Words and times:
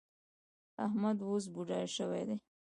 احمد 0.85 1.17
اوس 1.27 1.43
بوډا 1.53 1.79
شوی 1.95 2.23
دی. 2.27 2.37